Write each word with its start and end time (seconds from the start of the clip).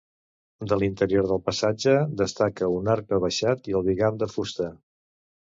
De 0.69 0.77
l'interior 0.83 1.27
del 1.31 1.41
passatge 1.49 1.93
destaca 2.23 2.71
un 2.79 2.91
arc 2.95 3.13
rebaixat 3.15 3.71
i 3.75 3.79
el 3.83 3.87
bigam 3.93 4.19
de 4.25 4.31
fusta. 4.35 4.73